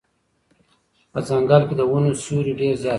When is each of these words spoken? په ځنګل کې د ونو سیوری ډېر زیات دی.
په 1.11 1.19
ځنګل 1.27 1.61
کې 1.67 1.75
د 1.77 1.81
ونو 1.89 2.11
سیوری 2.23 2.53
ډېر 2.59 2.73
زیات 2.81 2.87
دی. 2.87 2.89